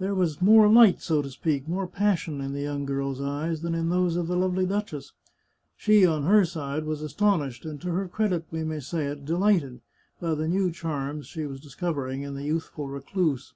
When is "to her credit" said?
7.82-8.46